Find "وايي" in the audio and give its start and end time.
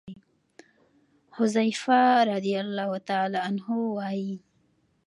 3.71-4.39